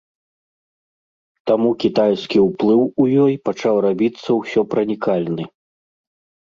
[1.51, 5.43] Таму кітайскі ўплыў у ёй пачаў рабіцца ўсёпранікальны.